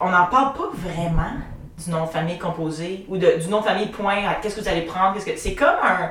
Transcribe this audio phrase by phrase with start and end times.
[0.00, 1.32] on n'en parle pas vraiment
[1.84, 4.60] du nom de famille composé ou de, du nom de famille point à qu'est-ce que
[4.60, 5.14] vous allez prendre.
[5.14, 5.36] Qu'est-ce que...
[5.36, 6.10] C'est comme un,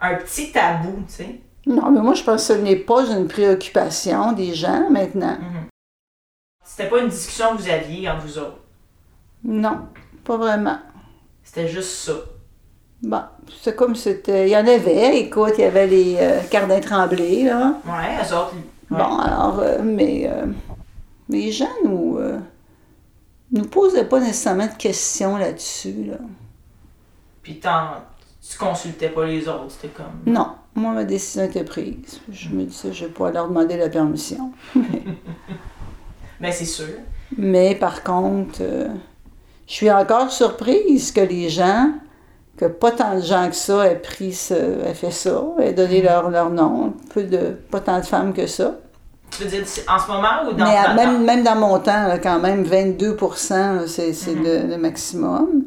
[0.00, 1.40] un petit tabou, tu sais.
[1.66, 5.36] Non, mais moi, je pense que ce n'est pas une préoccupation des gens maintenant.
[5.40, 5.66] Mhm.
[6.64, 8.58] C'était pas une discussion que vous aviez entre vous autres?
[9.44, 9.88] Non,
[10.24, 10.78] pas vraiment.
[11.42, 12.12] C'était juste ça.
[13.02, 13.22] Bon,
[13.62, 14.46] c'est comme c'était.
[14.48, 17.74] Il y en avait, écoute, il y avait les euh, Cardins Tremblay, là.
[17.86, 18.54] Ouais, eux autres.
[18.54, 18.98] ouais.
[18.98, 20.46] Bon, alors, euh, mais euh,
[21.28, 22.38] les gens nous, euh,
[23.52, 26.18] nous posaient pas nécessairement de questions là-dessus, là.
[27.42, 30.32] Puis tu consultais pas les autres, c'était comme.
[30.32, 32.20] Non, moi, ma décision était prise.
[32.30, 34.52] Je me disais, je vais pas leur demander la permission.
[36.40, 36.86] Mais c'est sûr.
[37.36, 38.88] Mais par contre, euh,
[39.66, 41.92] je suis encore surprise que les gens,
[42.56, 46.02] que pas tant de gens que ça aient pris ce, aient fait ça, aient donné
[46.02, 46.94] leur, leur nom.
[47.12, 48.76] Peu de, pas tant de femmes que ça.
[49.30, 52.06] Tu veux dire en ce moment ou dans Mais à- même, même dans mon temps,
[52.08, 54.42] là, quand même, 22 là, c'est c'est Mhm.
[54.44, 55.64] le, le maximum.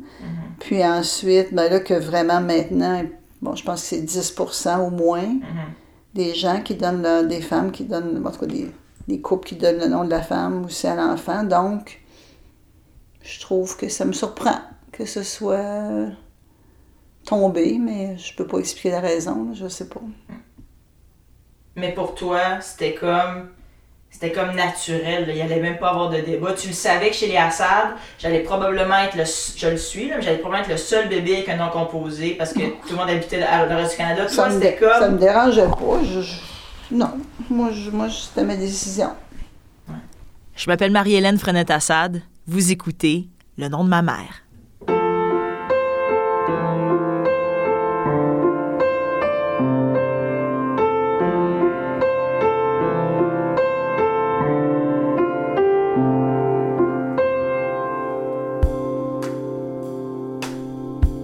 [0.59, 3.03] Puis ensuite, ben là, que vraiment maintenant,
[3.41, 4.35] bon, je pense que c'est 10
[4.79, 5.41] au moins Mhm.
[6.13, 8.71] des gens qui donnent, des femmes qui donnent, en tout cas, des,
[9.07, 11.43] des couples qui donnent le nom de la femme aussi à l'enfant.
[11.43, 12.01] Donc,
[13.21, 14.55] je trouve que ça me surprend
[14.91, 16.09] que ce soit
[17.25, 20.01] tombé, mais je peux pas expliquer la raison, là, je sais pas.
[21.75, 23.49] Mais pour toi, c'était comme.
[24.11, 25.33] C'était comme naturel, là.
[25.33, 26.53] il allait même pas avoir de débat.
[26.53, 29.23] Tu le savais que chez les Assad, j'allais probablement être le.
[29.57, 32.35] Je le suis, là, mais j'allais probablement être le seul bébé avec un nom composé
[32.35, 34.27] parce que tout le monde habitait à le reste du Canada.
[34.27, 35.13] Ça me, c'était dé- ça comme.
[35.15, 35.99] me dérangeait pas.
[36.03, 36.35] je- je-
[36.91, 37.09] non,
[37.49, 39.09] moi, je, moi c'était ma décision.
[40.55, 42.21] Je m'appelle Marie-Hélène Frenette-Assad.
[42.45, 43.25] Vous écoutez
[43.57, 44.42] Le nom de ma mère.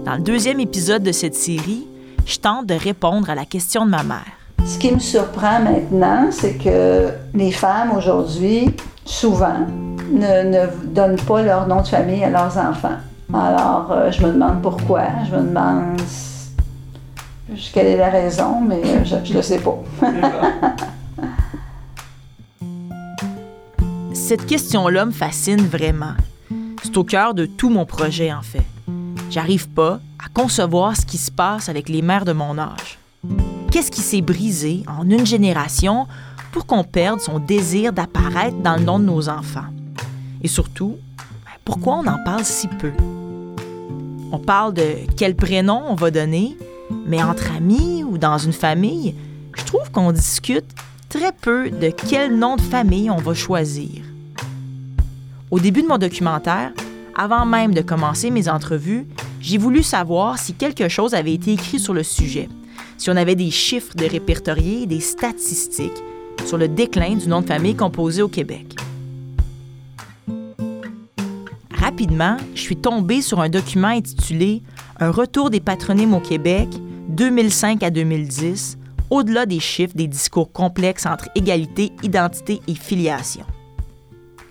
[0.09, 1.85] Dans le deuxième épisode de cette série,
[2.25, 4.25] je tente de répondre à la question de ma mère.
[4.65, 8.75] Ce qui me surprend maintenant, c'est que les femmes aujourd'hui,
[9.05, 9.67] souvent,
[10.11, 12.97] ne, ne donnent pas leur nom de famille à leurs enfants.
[13.31, 15.03] Alors, euh, je me demande pourquoi.
[15.29, 16.01] Je me demande
[17.71, 19.77] quelle est la raison, mais je ne le sais pas.
[24.13, 26.15] Cette question-là me fascine vraiment.
[26.81, 28.65] C'est au cœur de tout mon projet, en fait.
[29.29, 32.97] J'arrive pas à concevoir ce qui se passe avec les mères de mon âge.
[33.71, 36.07] Qu'est-ce qui s'est brisé en une génération
[36.51, 39.67] pour qu'on perde son désir d'apparaître dans le nom de nos enfants?
[40.41, 42.91] Et surtout, ben, pourquoi on en parle si peu?
[44.31, 46.57] On parle de quel prénom on va donner,
[47.05, 49.13] mais entre amis ou dans une famille,
[49.55, 50.65] je trouve qu'on discute
[51.07, 54.01] très peu de quel nom de famille on va choisir.
[55.51, 56.71] Au début de mon documentaire,
[57.19, 59.05] avant même de commencer mes entrevues,
[59.41, 62.47] j'ai voulu savoir si quelque chose avait été écrit sur le sujet,
[62.97, 66.01] si on avait des chiffres de répertoriés, des statistiques
[66.45, 68.73] sur le déclin du nom de famille composé au Québec.
[71.71, 74.61] Rapidement, je suis tombée sur un document intitulé
[75.01, 76.69] Un retour des patronymes au Québec
[77.09, 78.77] 2005 à 2010,
[79.09, 83.43] au-delà des chiffres des discours complexes entre égalité, identité et filiation.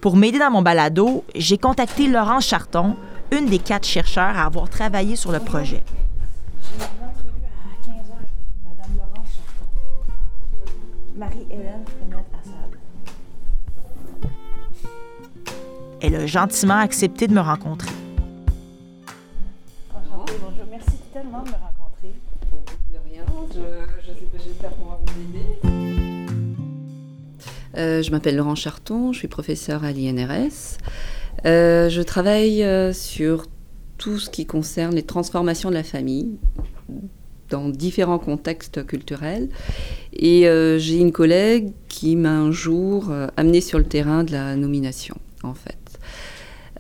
[0.09, 2.97] Pour m'aider dans mon balado, j'ai contacté Laurence Charton,
[3.31, 5.83] une des quatre chercheurs à avoir travaillé sur le projet.
[6.63, 8.31] J'ai une entrevue à 15h avec
[8.65, 9.67] Mme Laurence Charton.
[11.15, 12.71] Marie-Hélène Frenette-Assad.
[16.01, 17.93] Elle a gentiment accepté de me rencontrer.
[19.95, 20.65] Enchantée, bonjour.
[20.71, 22.15] Merci tellement de me rencontrer.
[22.91, 25.68] De rien, je, je sais pas, j'espère pouvoir vous aider.
[27.79, 30.79] Euh, je m'appelle Laurent Charton, je suis professeur à l'INRS.
[31.47, 33.47] Euh, je travaille euh, sur
[33.99, 36.39] tout ce qui concerne les transformations de la famille
[37.51, 39.49] dans différents contextes culturels.
[40.13, 40.43] Et
[40.79, 45.55] j'ai une collègue qui m'a un jour amenée sur le terrain de la nomination, en
[45.55, 45.79] fait.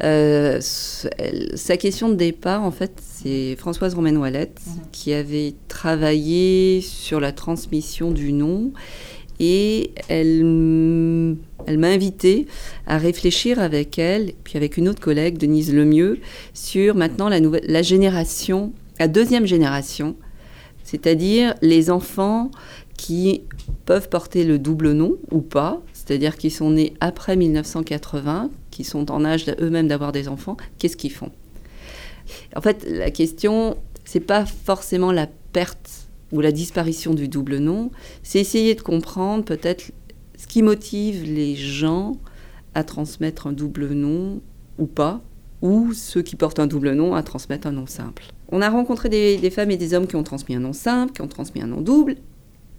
[0.02, 4.60] Euh, sa question de départ, en fait, c'est Françoise Romaine-Ouellette
[4.92, 8.72] qui avait travaillé sur la transmission du nom
[9.40, 12.46] et elle, m'a invité
[12.86, 16.18] à réfléchir avec elle, puis avec une autre collègue, Denise Lemieux,
[16.54, 20.16] sur maintenant la, nouvelle, la génération, la deuxième génération,
[20.84, 22.50] c'est-à-dire les enfants
[22.96, 23.42] qui
[23.84, 29.10] peuvent porter le double nom ou pas, c'est-à-dire qui sont nés après 1980, qui sont
[29.10, 31.30] en âge eux-mêmes d'avoir des enfants, qu'est-ce qu'ils font?
[32.56, 37.90] En fait, la question, c'est pas forcément la perte ou la disparition du double nom,
[38.22, 39.92] c'est essayer de comprendre peut-être
[40.36, 42.16] ce qui motive les gens
[42.74, 44.40] à transmettre un double nom
[44.78, 45.20] ou pas,
[45.62, 48.24] ou ceux qui portent un double nom à transmettre un nom simple.
[48.50, 51.22] On a rencontré des, femmes et des hommes qui ont transmis un nom simple, qui
[51.22, 52.16] ont transmis un nom double,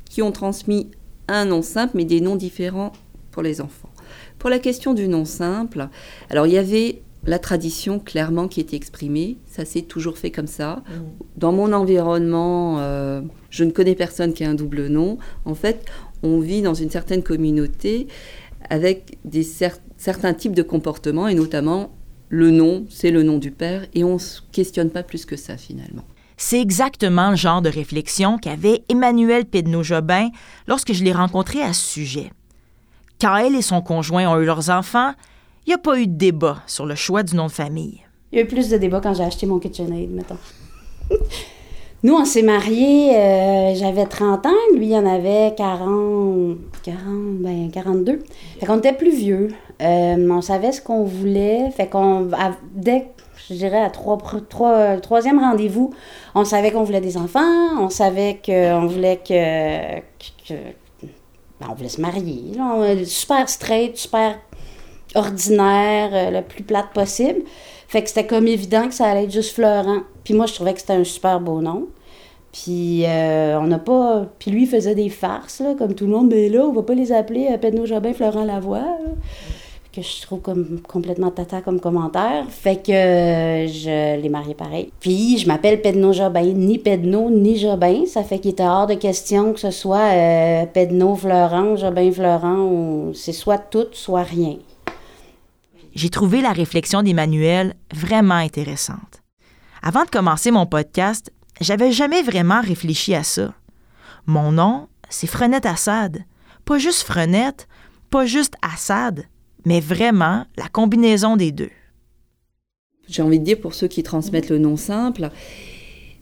[0.06, 0.90] qui ont transmis
[1.28, 2.94] un nom simple, mais des noms différents
[3.32, 3.90] pour les enfants.
[4.40, 5.90] Pour la question du nom simple,
[6.30, 10.48] alors il y avait la tradition clairement qui était exprimée, ça s'est toujours fait comme
[10.48, 10.78] ça.
[10.78, 10.94] Mmh.
[11.38, 15.18] Dans mon environnement, euh, je ne connais personne qui a un double nom.
[15.46, 15.86] En fait,
[16.24, 18.08] on vit dans une certaine communauté
[18.70, 21.92] avec des certains types de comportements, et notamment
[22.30, 25.36] le nom, c'est le nom du père, et on ne se questionne pas plus que
[25.36, 26.04] ça finalement.
[26.38, 30.30] C'est exactement le genre de réflexion qu'avait Emmanuel Pedneau-Jobin
[30.68, 32.32] lorsque je l'ai rencontré à ce sujet.
[33.20, 35.14] Quand elle et son conjoint ont eu leurs enfants,
[35.66, 38.02] il n'y a pas eu de débat sur le choix du nom de famille.
[38.32, 40.38] Il y a eu plus de débats quand j'ai acheté mon KitchenAid, mettons.
[42.02, 46.98] Nous, on s'est mariés, euh, j'avais 30 ans, lui, il en avait 40, 40,
[47.40, 48.24] ben 42.
[48.58, 49.50] Fait qu'on était plus vieux.
[49.82, 51.70] Euh, on savait ce qu'on voulait.
[51.72, 52.30] Fait qu'on,
[52.74, 53.08] dès,
[53.50, 54.18] je dirais, à trois,
[54.48, 55.94] trois, troisième rendez-vous,
[56.36, 60.00] on savait qu'on voulait des enfants, on savait qu'on voulait que,
[61.60, 62.54] ben, on voulait se marier.
[63.06, 64.40] super straight, super
[65.16, 67.42] ordinaire, euh, le plus plate possible.
[67.88, 70.02] Fait que c'était comme évident que ça allait être juste Florent.
[70.24, 71.88] Puis moi, je trouvais que c'était un super beau nom.
[72.52, 74.26] Puis euh, on n'a pas.
[74.40, 76.30] Puis lui, il faisait des farces, là, comme tout le monde.
[76.30, 78.98] Mais là, on va pas les appeler euh, Pedno Jobin, Florent Lavoie.
[79.92, 82.46] Que je trouve comme complètement tata comme commentaire.
[82.50, 84.92] Fait que euh, je l'ai marié pareil.
[85.00, 88.06] Puis je m'appelle Pedno Jobin, ni Pedno, ni Jobin.
[88.06, 90.12] Ça fait qu'il était hors de question que ce soit
[90.74, 94.58] Pedno Florent, Jobin Florent, c'est soit tout, soit rien.
[95.94, 99.24] J'ai trouvé la réflexion d'Emmanuel vraiment intéressante.
[99.82, 101.32] Avant de commencer mon podcast,
[101.62, 103.54] j'avais jamais vraiment réfléchi à ça.
[104.26, 106.24] Mon nom, c'est Frenette Assad.
[106.66, 107.68] Pas juste Frenette,
[108.10, 109.26] pas juste Assad,
[109.66, 111.72] mais vraiment la combinaison des deux.
[113.08, 115.30] J'ai envie de dire pour ceux qui transmettent le nom simple,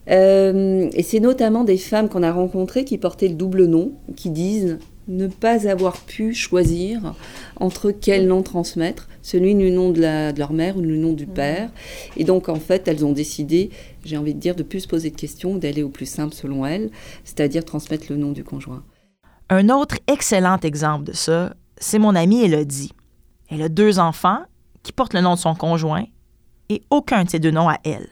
[0.10, 4.30] euh, et c'est notamment des femmes qu'on a rencontrées qui portaient le double nom, qui
[4.30, 7.16] disent ne pas avoir pu choisir
[7.58, 11.34] entre quel nom transmettre, celui du nom de, leur mère ou le nom du mmh.
[11.34, 11.70] père.
[12.16, 13.70] Et donc, en fait, elles ont décidé,
[14.04, 16.66] j'ai envie de dire, de plus se poser de questions, d'aller au plus simple selon
[16.66, 16.90] elles,
[17.24, 18.84] c'est-à-dire transmettre le nom du conjoint.
[19.50, 22.92] Un autre excellent exemple de ça, c'est mon amie Elodie.
[23.50, 24.42] Elle a deux enfants
[24.84, 26.06] qui portent le nom de son conjoint
[26.70, 28.10] et aucun de ces deux noms à elle.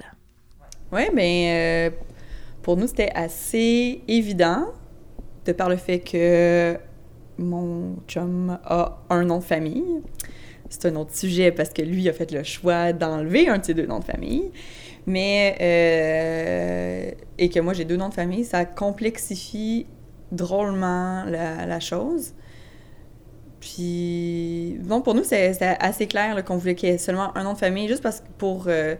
[0.93, 1.95] Oui, mais euh,
[2.61, 4.65] pour nous, c'était assez évident
[5.45, 6.77] de par le fait que
[7.37, 10.01] mon chum a un nom de famille.
[10.69, 13.73] C'est un autre sujet parce que lui a fait le choix d'enlever un de ses
[13.73, 14.51] deux noms de famille.
[15.05, 19.85] Mais, euh, et que moi j'ai deux noms de famille, ça complexifie
[20.31, 22.33] drôlement la, chose.
[23.59, 27.53] Puis, donc pour nous, c'est assez clair qu'on voulait qu'il y ait seulement un nom
[27.53, 28.95] de famille, juste parce que pour, euh,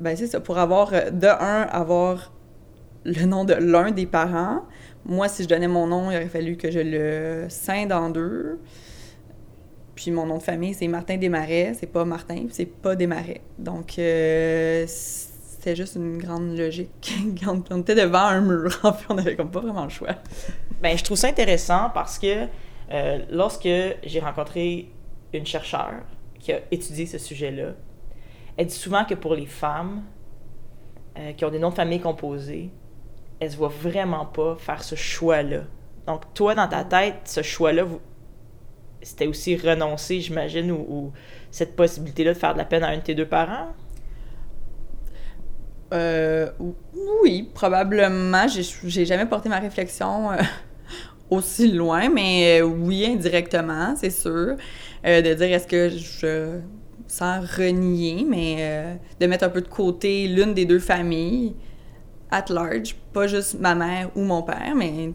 [0.00, 2.32] ben c'est ça, pour avoir, de un, avoir
[3.04, 4.62] le nom de l'un des parents,
[5.06, 8.60] moi, si je donnais mon nom, il aurait fallu que je le scinde en deux.
[9.94, 11.74] Puis mon nom de famille, c'est Martin Desmarais.
[11.78, 13.42] C'est pas Martin, c'est pas Desmarais.
[13.58, 17.14] Donc, euh, c'était juste une grande logique.
[17.70, 20.14] on était devant un mur, en fait, on avait pas vraiment le choix.
[20.82, 22.46] Ben, je trouve ça intéressant parce que
[22.90, 23.68] euh, lorsque
[24.04, 24.90] j'ai rencontré
[25.32, 26.02] une chercheure
[26.38, 27.72] qui a étudié ce sujet-là,
[28.56, 30.02] elle dit souvent que pour les femmes
[31.18, 32.70] euh, qui ont des noms de famille composés,
[33.44, 35.64] elle se voit vraiment pas faire ce choix-là.
[36.06, 37.84] Donc, toi, dans ta tête, ce choix-là,
[39.02, 41.12] c'était aussi renoncer, j'imagine, ou,
[41.50, 43.68] cette possibilité-là de faire de la peine à un de tes deux parents?
[45.92, 46.50] Euh,
[47.22, 48.46] oui, probablement.
[48.48, 50.36] J'ai jamais porté ma réflexion euh,
[51.30, 54.56] aussi loin, mais euh, oui, indirectement, c'est sûr.
[55.04, 56.58] de dire est-ce que je,
[57.06, 61.54] sans renier, mais de mettre un peu de côté l'une des deux familles,
[62.34, 65.12] at large, pas juste ma mère ou mon père, mais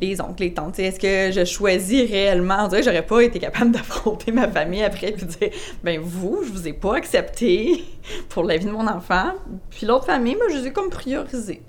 [0.00, 0.78] les oncles, les tantes.
[0.78, 2.64] Est-ce que je choisis réellement?
[2.64, 5.50] On dirait que j'aurais pas été capable d'affronter ma famille après et dire
[5.82, 7.84] ben vous, je vous ai pas accepté
[8.28, 9.32] pour la vie de mon enfant.
[9.70, 11.62] Puis l'autre famille, moi, je les ai comme priorisés.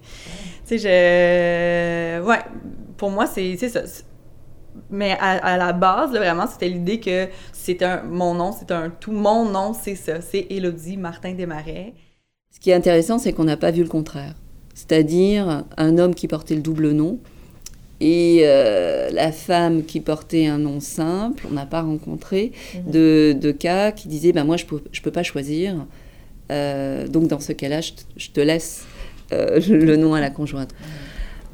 [0.68, 2.26] Tu sais, je.
[2.26, 2.40] Ouais,
[2.98, 3.82] pour moi, c'est ça.
[4.92, 9.12] Mais à, la base, vraiment, c'était l'idée que c'est un mon nom, c'est un tout.
[9.12, 10.22] Mon nom, c'est ça.
[10.22, 11.94] C'est Élodie Martin Desmarais.
[12.52, 14.36] Ce qui est intéressant, c'est qu'on n'a pas vu le contraire
[14.74, 17.20] c'est-à-dire un homme qui portait le double nom
[18.02, 21.46] et euh, la femme qui portait un nom simple.
[21.50, 22.92] On n'a pas rencontré mhm.
[22.92, 25.76] de, cas qui disaient ben moi je peux, je peux pas choisir.
[26.52, 28.86] Euh, donc dans ce cas-là, je, te laisse
[29.32, 30.74] euh, le nom à la conjointe.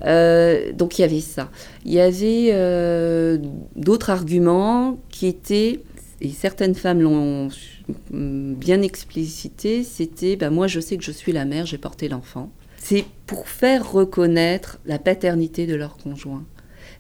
[0.02, 1.50] donc il y avait ça.
[1.84, 3.40] Il y avait
[3.76, 5.80] d'autres arguments qui étaient
[6.22, 7.50] et certaines femmes l'ont
[8.10, 12.50] bien explicité, c'était ben, moi je sais que je suis la mère, j'ai porté l'enfant.
[12.88, 16.44] C'est pour faire reconnaître la paternité de leur conjoint.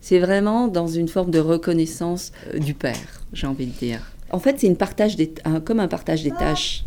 [0.02, 4.02] C'est vraiment dans une forme de reconnaissance euh, du père, j'ai envie de dire.
[4.32, 5.32] En fait, c'est une partage des,
[5.64, 6.86] comme un partage des tâches.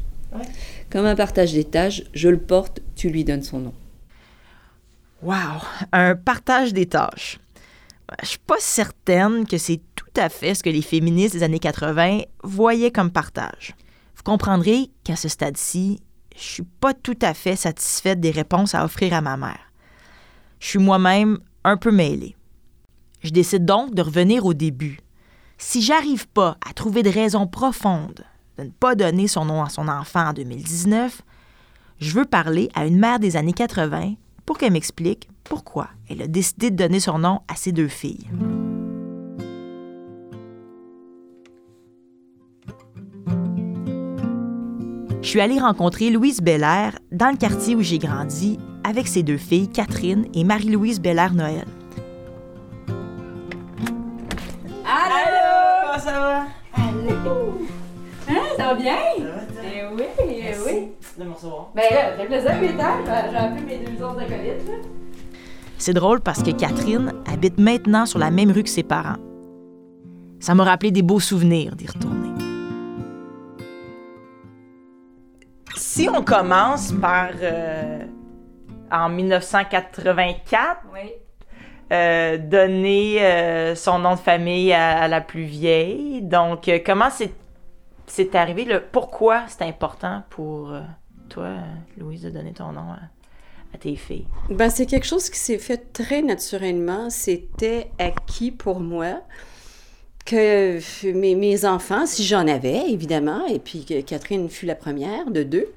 [0.90, 3.74] Comme un partage des tâches, je le porte, tu lui donnes son nom.
[5.22, 5.62] Wow,
[5.92, 7.38] un partage des tâches.
[8.20, 11.60] Je suis pas certaine que c'est tout à fait ce que les féministes des années
[11.60, 13.76] 80 voyaient comme partage.
[14.16, 16.00] Vous comprendrez qu'à ce stade-ci,
[16.38, 19.72] je suis pas tout à fait satisfaite des réponses à offrir à ma mère.
[20.60, 22.36] Je suis moi-même un peu mêlée.
[23.22, 25.00] Je décide donc de revenir au début.
[25.58, 28.24] Si j'arrive pas à trouver de raison profonde
[28.56, 31.22] de ne pas donner son nom à son enfant en 2019,
[32.00, 34.14] je veux parler à une mère des années 80
[34.46, 38.28] pour qu'elle m'explique pourquoi elle a décidé de donner son nom à ses deux filles.
[45.28, 49.36] Je suis allée rencontrer Louise Belair dans le quartier où j'ai grandi avec ses deux
[49.36, 51.66] filles, Catherine et Marie-Louise Belair-Noël.
[54.86, 55.82] Allô!
[55.82, 56.44] Comment ça va?
[56.72, 57.58] Allô!
[58.26, 58.96] Hein, ça va bien?
[59.18, 59.62] Ça va, toi?
[59.64, 60.88] Eh oui, eh Merci oui.
[61.18, 61.72] de me recevoir.
[61.74, 63.28] Ben là, j'ai plaisir, Peter.
[63.30, 64.74] J'ai appelé mes deux autres acolytes, là.
[65.76, 69.18] C'est drôle parce que Catherine habite maintenant sur la même rue que ses parents.
[70.40, 72.07] Ça m'a rappelé des beaux souvenirs d'y retourner.
[75.98, 77.98] Si on commence par euh,
[78.88, 81.10] en 1984, Oui.
[81.90, 86.22] euh, donner euh, son nom de famille à, à la plus vieille.
[86.22, 87.32] Donc, euh, comment c'est,
[88.06, 88.64] c'est arrivé?
[88.64, 90.82] Le, pourquoi c'est important pour euh,
[91.30, 91.48] toi,
[91.96, 93.00] Louise, de donner ton nom à,
[93.74, 94.28] à tes filles?
[94.50, 97.10] Ben, c'est quelque chose qui s'est fait très naturellement.
[97.10, 99.22] C'était acquis pour moi?
[100.28, 100.78] Que
[101.12, 105.42] mes, mes enfants, si j'en avais, évidemment, et puis que Catherine fut la première de
[105.42, 105.72] deux,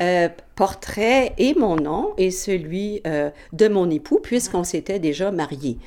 [0.00, 5.78] euh, porteraient et mon nom et celui euh, de mon époux, puisqu'on s'était déjà mariés.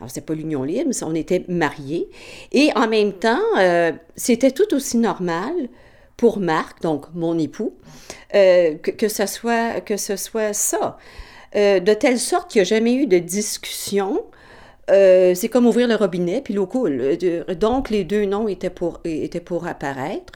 [0.00, 2.08] Alors, c'est pas l'union libre, mais on était mariés.
[2.50, 5.52] Et en même temps, euh, c'était tout aussi normal
[6.16, 7.74] pour Marc, donc mon époux,
[8.34, 10.98] euh, que, ce soit, que ce soit ça.
[11.56, 14.24] Euh, de telle sorte qu'il n'y a jamais eu de discussion.
[14.90, 17.00] Euh, c'est comme ouvrir le robinet, puis l'eau coule.
[17.00, 20.32] Euh, Donc, les deux noms étaient pour, étaient pour apparaître.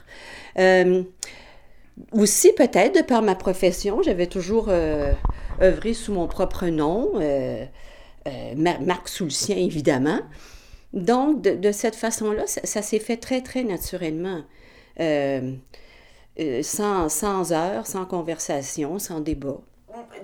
[0.59, 1.03] Euh,
[2.11, 4.69] aussi, peut-être, de par ma profession, j'avais toujours
[5.61, 7.13] œuvré sous mon propre nom,
[8.55, 10.19] Mar- Marc sien, évidemment.
[10.93, 14.41] Donc, de, cette façon-là, ça, ça s'est fait très, très naturellement.
[16.61, 19.59] Sans, sans heures, sans conversation, sans débat.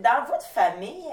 [0.03, 1.05] Dans votre famille,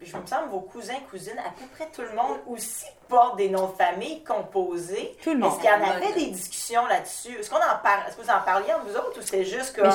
[0.00, 3.48] je me semble vos cousins, cousines, à peu près tout le monde aussi porte des
[3.48, 5.16] noms de famille composés.
[5.22, 5.52] Tout le monde.
[5.52, 7.36] Est-ce qu'il y en avait des discussions là-dessus?
[7.40, 8.02] Est-ce qu'on en parle?
[8.08, 9.90] Est-ce que vous en parliez entre vous autres ou c'est juste comme.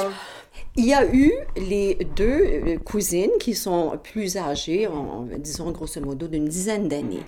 [0.75, 5.99] Il y a eu les deux euh, cousines qui sont plus âgées, en- disons grosso
[6.01, 7.23] modo d'une dizaine d'années.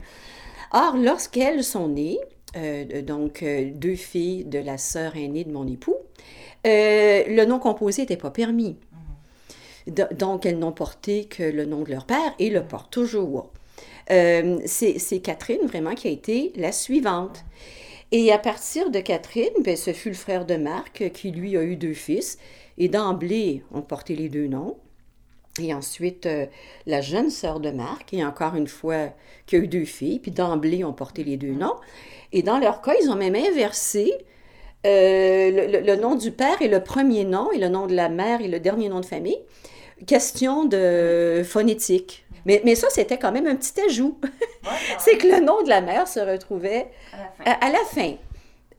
[0.71, 2.19] Or, lorsqu'elles sont nées,
[2.57, 5.95] euh, donc euh, deux filles de la sœur aînée de mon époux,
[6.67, 8.77] euh, le nom composé n'était pas permis.
[9.87, 13.51] Do- Donc, elles n'ont porté que le nom de leur père et le portent toujours.
[14.11, 17.43] Euh, c'est c'est Catherine vraiment qui a été la suivante.
[18.11, 21.63] Et à partir de Catherine, ben, ce fut le frère de Marc qui, lui, a
[21.63, 22.37] eu deux fils.
[22.77, 24.77] Et d'emblée, on portait les deux noms.
[25.61, 26.45] Et ensuite, euh,
[26.85, 29.09] la jeune sœur de Marc, et encore une fois,
[29.47, 30.19] qui a eu deux filles.
[30.19, 31.75] Puis d'emblée, on portait les deux noms.
[32.33, 34.13] Et dans leur cas, ils ont même inversé
[34.85, 37.95] euh, le, le- le nom du père et le premier nom, et le nom de
[37.95, 39.39] la mère et le dernier nom de famille.
[40.07, 42.25] Question de phonétique.
[42.45, 44.19] Mais, mais ça, c'était quand même un petit ajout.
[44.99, 46.91] C'est que le nom de la mère se retrouvait
[47.45, 48.15] À la fin.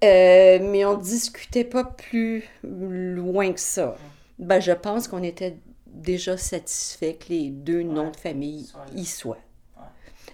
[0.05, 3.97] Euh, mais on discutait pas plus loin que ça.
[4.39, 5.57] Ben, je pense qu'on était
[5.87, 9.39] déjà satisfait que les deux noms de famille y soient.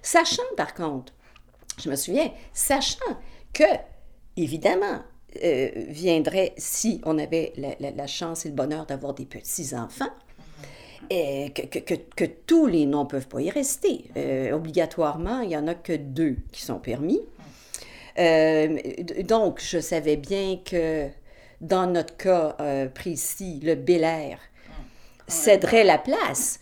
[0.03, 1.13] Sachant, par contre,
[1.83, 2.99] je me souviens, sachant
[3.55, 3.63] que,
[4.37, 5.01] évidemment,
[5.45, 10.11] euh, viendrait, si on avait la, la- la chance et le bonheur d'avoir des petits-enfants,
[11.11, 14.05] euh, que, que- que- que tous les noms ne peuvent pas y rester.
[14.17, 17.21] Euh, obligatoirement, il n'y en a que deux qui sont permis.
[18.19, 18.77] Euh,
[19.25, 21.09] donc, je savais bien que
[21.61, 24.39] dans notre cas euh, précis, le Bel Air
[25.29, 26.61] céderait la place.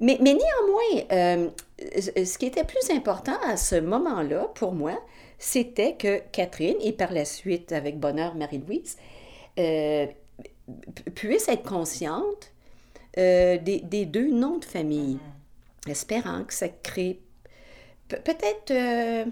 [0.00, 1.50] Mais, mais néanmoins,
[1.88, 5.00] ce qui était plus important à ce moment-là, pour moi,
[5.38, 8.96] c'était que Catherine, et par la suite avec bonheur Marie-Louise,
[9.58, 10.06] euh,
[10.94, 12.51] pu- puisse être consciente
[13.18, 15.18] euh, des, des deux noms de famille,
[15.86, 17.20] espérant que ça crée
[18.08, 19.24] pe- peut-être euh,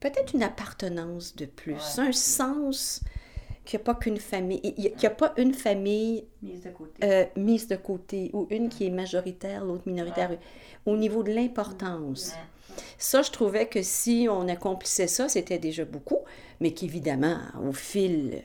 [0.00, 3.00] peut-être une appartenance de plus, un sens
[3.64, 7.04] qu'il n'y a pas qu'une famille, qu'il a pas une famille Mise de côté.
[7.04, 10.30] euh, mise de côté ou une qui est majoritaire, l'autre minoritaire,
[10.84, 12.34] au niveau de l'importance.
[12.98, 16.18] Ça, je trouvais que si on accomplissait ça, c'était déjà beaucoup,
[16.60, 18.42] mais qu'évidemment, au fil,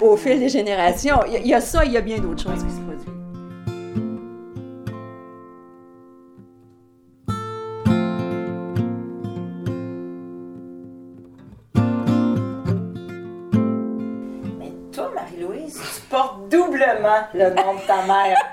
[0.00, 2.62] au fil des générations, il y y, a ça, il y a bien d'autres choses
[2.64, 3.21] qui se produisent.
[16.86, 18.36] Doublement le nom de ta mère.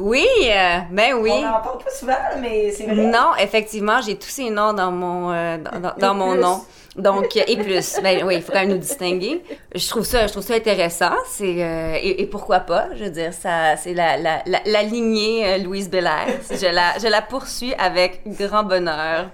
[0.00, 1.32] Oui, euh, ben oui.
[1.34, 2.94] On n'en parle pas souvent, mais c'est vrai.
[2.94, 6.40] Non, effectivement, j'ai tous ces noms dans mon, euh, dans, dans- dans mon plus.
[6.40, 6.60] nom.
[6.94, 7.96] Donc, et plus.
[8.00, 9.42] Ben oui, il faut quand même nous distinguer.
[9.74, 11.10] Je trouve ça, je trouve ça intéressant.
[11.26, 12.86] C'est, euh, et, et pourquoi pas?
[12.94, 16.26] Je veux dire, ça, c'est la, la, la, la lignée euh, Louise Belair.
[16.48, 19.30] Je la, je la poursuis avec grand bonheur.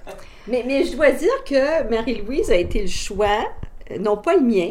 [0.49, 3.37] Mais, mais je dois dire que Marie-Louise a été le choix,
[4.01, 4.71] non pas le mien,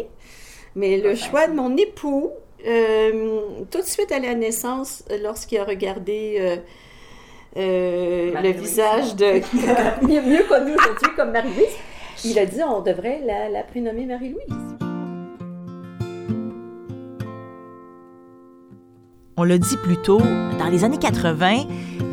[0.75, 2.31] mais le choix de mon époux.
[2.65, 3.39] Euh,
[3.69, 6.55] tout de suite à la naissance, euh, lorsqu'il a regardé euh,
[7.57, 9.25] euh, le visage de
[10.07, 11.75] mieux, mieux connu aujourd'hui comme Marie-Louise,
[12.25, 14.77] il a dit on devrait la, la prénommer Marie-Louise.
[19.35, 20.21] On l'a dit plus tôt,
[20.59, 21.65] dans les années 80,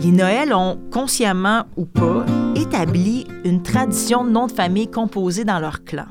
[0.02, 2.24] les Noëls ont, consciemment ou pas,
[2.56, 6.06] établi une tradition de nom de famille composée dans leur clan.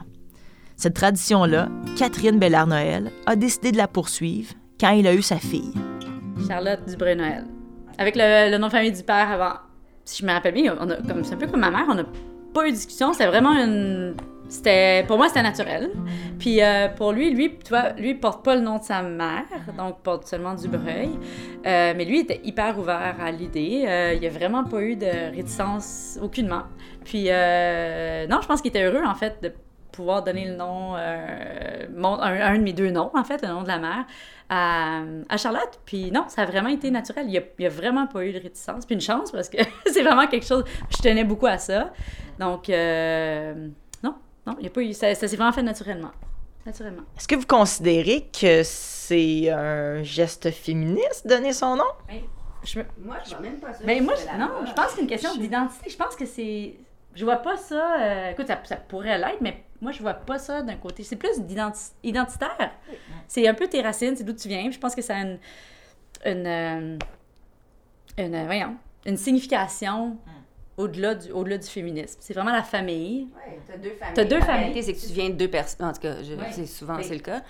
[0.80, 1.68] Cette tradition-là,
[1.98, 5.74] Catherine Bellard-Noël a décidé de la poursuivre quand il a eu sa fille.
[6.48, 7.44] Charlotte Dubreuil-Noël.
[7.98, 9.56] Avec le, nom de famille du père avant.
[10.06, 10.74] Si je me rappelle bien,
[11.26, 12.06] c'est un peu comme ma mère, on n'a
[12.54, 13.12] pas eu de discussion.
[13.12, 14.16] C'était vraiment une.
[14.48, 15.92] C'était, pour moi, c'était naturel.
[16.40, 19.44] Puis euh, pour lui, lui, tu vois, lui, porte pas le nom de sa mère,
[19.78, 21.10] donc porte seulement Dubreuil.
[21.66, 23.84] Euh, mais lui, était hyper ouvert à l'idée.
[23.86, 26.64] Euh, il a vraiment pas eu de réticence, aucunement.
[27.04, 29.52] Puis, euh, non, je pense qu'il était heureux, en fait, de
[29.92, 33.48] pouvoir donner le nom, euh, mon- un, un de mes deux noms, en fait, le
[33.50, 34.06] nom de la mère,
[34.50, 35.80] à, à Charlotte.
[35.86, 37.26] Puis non, ça a vraiment été naturel.
[37.28, 38.86] Il n'y a, il y a vraiment pas eu de réticence.
[38.86, 39.58] Puis une chance, parce que
[39.92, 41.92] c'est vraiment quelque chose, je tenais beaucoup à ça.
[42.40, 43.68] Donc, euh,
[44.04, 44.16] non,
[44.48, 46.12] non, il y a pas eu, ça, ça s'est vraiment fait naturellement.
[46.66, 47.04] Naturellement.
[47.18, 51.84] Est-ce que vous considérez que c'est un geste féministe donner son nom?
[52.64, 53.80] Je me- Moi, je vois même pas ça.
[53.86, 55.90] Mais moi, je- non, je pense que c'est une question d'identité.
[55.90, 56.76] Je pense que c'est.
[57.16, 57.96] Je vois pas ça.
[58.02, 61.04] euh, écoute, ça, ça pourrait l'être, mais moi, je vois pas ça d'un côté.
[61.04, 61.30] C'est plus
[62.04, 62.72] identitaire.
[63.28, 64.70] C'est un peu tes racines, c'est d'où tu viens.
[64.72, 65.40] Je pense que ça a une.
[66.26, 66.48] Une.
[66.48, 66.98] euh,
[68.18, 70.18] une, voyons, une signification
[70.78, 72.18] au-delà du, au-delà du féminisme.
[72.22, 73.28] C'est vraiment la famille.
[73.36, 74.14] Ouais, t'as deux familles.
[74.16, 74.84] T'as deux familles.
[74.84, 75.88] c'est que tu viens de deux personnes.
[75.88, 77.04] En tout cas, je- c'est souvent Oui.
[77.06, 77.42] c'est le cas.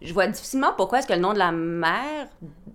[0.00, 2.28] Je vois difficilement pourquoi est-ce que le nom de la mère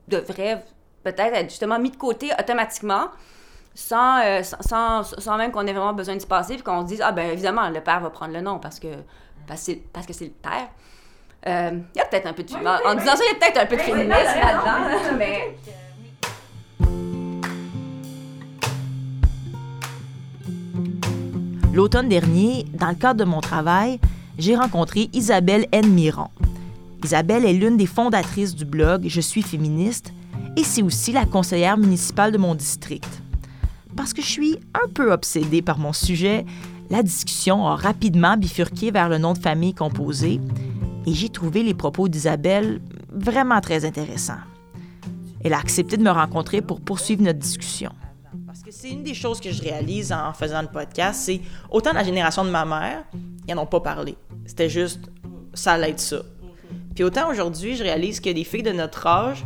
[0.07, 0.63] devrait
[1.03, 3.07] peut-être être justement mis de côté automatiquement.
[3.81, 6.81] Sans, euh, sans, sans, sans même qu'on ait vraiment besoin de se passer, puis qu'on
[6.81, 8.87] se dise, ah ben évidemment, le père va prendre le nom parce que
[9.47, 10.67] parce, que c'est- parce que c'est le père.
[11.47, 12.53] Euh, Il y a peut-être un peu de...
[12.53, 15.55] en, en disant ça, il y a peut-être un peu de féminisme là-dedans, mais...
[21.73, 23.99] L'automne dernier, dans le cadre de mon travail,
[24.37, 25.87] j'ai rencontré Isabelle N.
[25.93, 26.27] Miron.
[27.03, 30.11] Isabelle est l'une des fondatrices du blog Je suis féministe
[30.57, 33.07] et c'est aussi la conseillère municipale de mon district.
[33.95, 36.45] Parce que je suis un peu obsédée par mon sujet,
[36.89, 40.39] la discussion a rapidement bifurqué vers le nom de famille composé
[41.05, 44.39] et j'ai trouvé les propos d'Isabelle vraiment très intéressants.
[45.43, 47.91] Elle a accepté de me rencontrer pour poursuivre notre discussion.
[48.45, 51.93] Parce que c'est une des choses que je réalise en faisant le podcast, c'est autant
[51.93, 53.03] la génération de ma mère,
[53.47, 54.15] ils n'en ont pas parlé.
[54.45, 55.09] C'était juste,
[55.53, 56.21] ça allait être ça.
[56.93, 59.45] Puis autant aujourd'hui, je réalise que les filles de notre âge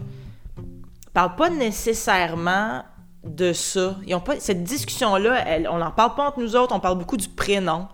[1.14, 2.84] parlent pas nécessairement
[3.24, 3.98] de ça.
[4.06, 6.98] Ils ont pas, cette discussion-là, elle- on n'en parle pas entre nous autres, on parle
[6.98, 7.88] beaucoup du prénom.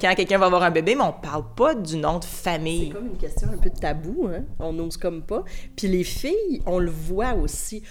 [0.00, 2.90] Quand quelqu'un va avoir un bébé, mais on parle pas du nom de C'est famille.
[2.90, 4.44] comme une question un peu de tabou, hein?
[4.58, 5.42] On n'ose comme pas.
[5.74, 7.82] Puis les filles, on le voit aussi.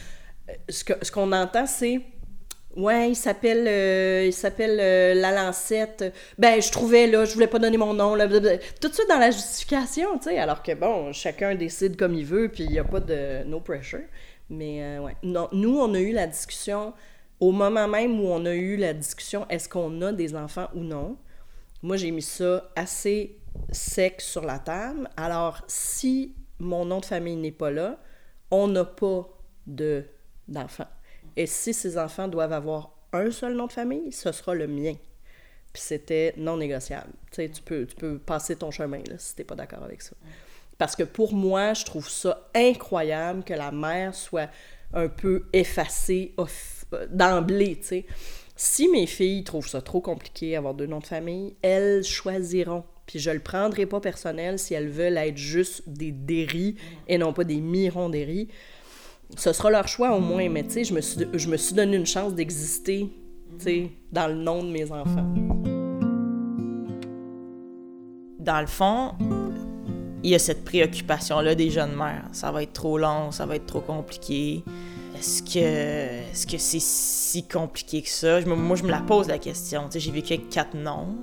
[0.49, 2.01] Euh, Ce que- ce qu'on entend, c'est
[2.77, 6.13] Ouais, il s'appelle euh, il s'appelle euh, la lancette.
[6.37, 8.57] Ben, je trouvais là, je voulais pas donner mon nom là, blablabla.
[8.81, 12.25] tout de suite dans la justification, tu sais, alors que bon, chacun décide comme il
[12.25, 14.01] veut puis il y a pas de no pressure.
[14.49, 16.93] Mais euh, ouais, nous on a eu la discussion
[17.39, 20.81] au moment même où on a eu la discussion est-ce qu'on a des enfants ou
[20.81, 21.17] non?
[21.81, 23.37] Moi, j'ai mis ça assez
[23.71, 25.07] sec sur la table.
[25.17, 27.99] Alors, si mon nom de famille n'est pas là,
[28.49, 29.29] on n'a pas
[29.67, 30.03] de
[30.47, 30.87] d'enfants.
[31.35, 34.93] Et si ces enfants doivent avoir un seul nom de famille, ce sera le mien.
[35.73, 37.11] Puis c'était non négociable.
[37.31, 40.01] Tu sais, tu peux, tu peux passer ton chemin là, si t'es pas d'accord avec
[40.01, 40.15] ça.
[40.77, 44.49] Parce que pour moi, je trouve ça incroyable que la mère soit
[44.93, 48.05] un peu effacée off- d'emblée, tu sais.
[48.57, 53.19] Si mes filles trouvent ça trop compliqué avoir deux noms de famille, elles choisiront Puis
[53.19, 56.75] je le prendrai pas personnel si elles veulent être juste des déris
[57.07, 58.09] et non pas des mirons
[59.37, 61.75] Ce sera leur choix au moins, mais tu sais, je me suis, je me suis
[61.75, 63.09] donné une chance d'exister,
[63.59, 65.33] tu sais, dans le nom de mes enfants.
[68.39, 69.13] Dans le fond,
[70.25, 72.25] il y a cette préoccupation-là des jeunes mères.
[72.31, 74.63] Ça va être trop long, ça va être trop compliqué.
[75.15, 78.41] Est-ce que est-ce c'est si compliqué que ça?
[78.41, 79.87] moi, je me la pose la question.
[79.93, 81.15] J'ai vécu avec quatre noms.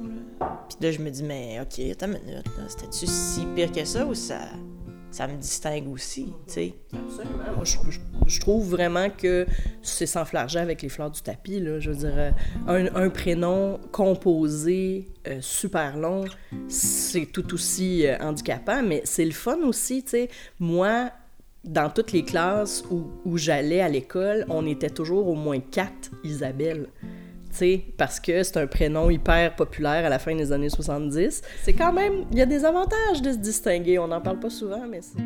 [0.69, 2.47] Puis là, je me dis, mais OK, attends une minute.
[2.69, 4.39] C'était-tu si pire que ça ou ça,
[5.11, 6.33] ça me distingue aussi?
[6.47, 6.73] sais?
[6.95, 7.57] Absolument.
[7.57, 7.99] Moi, je,
[8.41, 9.47] trouve vraiment que
[9.83, 11.61] c'est sans flarger avec les fleurs du tapis.
[11.61, 11.81] Là.
[11.81, 12.15] Je veux dire,
[12.69, 16.25] euh, un, prénom composé euh, super long,
[16.69, 20.03] c'est tout aussi euh, handicapant, mais c'est le fun aussi.
[20.07, 20.29] sais.
[20.59, 21.11] Moi,
[21.65, 26.89] dans toutes les classes où, j'allais à l'école, on était toujours au moins quatre Isabelle.
[27.51, 31.43] sais, parce que c'est un prénom hyper populaire à la fin des années 70.
[31.63, 33.99] C'est quand même, il y a des avantages de se distinguer.
[33.99, 35.23] On n'en parle pas souvent, mais c'est...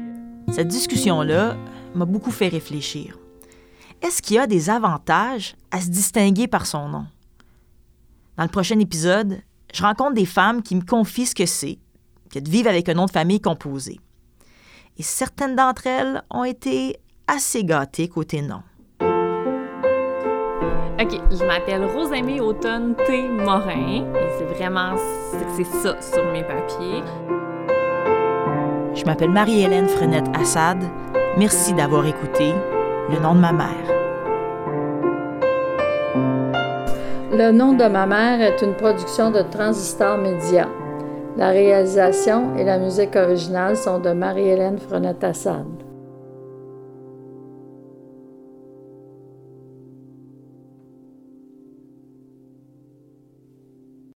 [0.52, 1.56] Cette discussion-là
[1.96, 3.18] m'a beaucoup fait réfléchir.
[4.02, 7.06] Est-ce qu'il y a des avantages à se distinguer par son nom?
[8.36, 9.40] Dans le prochain épisode,
[9.72, 11.78] je rencontre des femmes qui me confient ce que c'est
[12.30, 13.98] que de vivre avec un nom de famille composé
[14.98, 18.62] et certaines d'entre elles ont été assez gâtées côté nom.
[20.98, 23.28] OK, je m'appelle Rosamie Automne T.
[23.28, 24.94] Morin et c'est vraiment
[25.56, 27.02] c'est ça sur mes papiers.
[28.94, 30.82] Je m'appelle Marie-Hélène Frenette Assad.
[31.38, 32.54] Merci d'avoir écouté
[33.10, 33.68] Le nom de ma mère.
[37.30, 40.66] Le nom de ma mère est une production de Transistor Média.
[41.36, 45.85] La réalisation et la musique originale sont de Marie-Hélène Frenette-Assad.